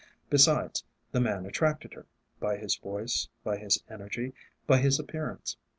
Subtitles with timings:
[0.31, 2.07] Besides, the man attracted her
[2.39, 4.33] by his voice, by his energy,
[4.65, 5.57] by his appearance.